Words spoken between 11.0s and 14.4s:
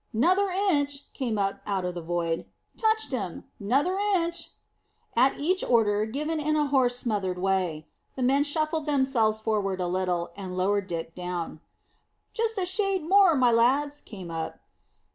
down. "Just a shade more, my lads," came